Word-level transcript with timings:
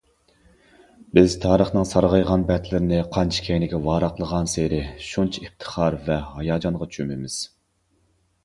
بىز 1.17 1.33
تارىخنىڭ 1.41 1.83
سارغايغان 1.89 2.45
بەتلىرىنى 2.47 3.01
قانچە 3.17 3.45
كەينىگە 3.49 3.81
ۋاراقلىغانسېرى 3.89 4.81
شۇنچە 5.09 5.45
ئىپتىخار 5.45 5.99
ۋە 6.09 6.19
ھاياجانغا 6.33 6.89
چۆمىمىز. 6.97 7.37